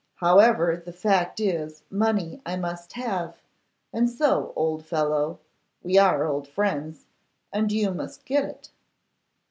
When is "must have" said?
2.57-3.37